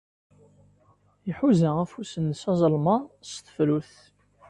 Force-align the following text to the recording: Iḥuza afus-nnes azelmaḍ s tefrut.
Iḥuza 1.29 1.69
afus-nnes 1.83 2.41
azelmaḍ 2.51 3.03
s 3.29 3.31
tefrut. 3.45 3.93